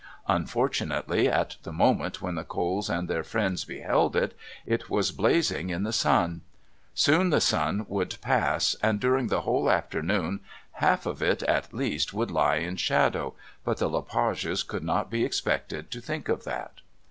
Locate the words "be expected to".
15.11-16.01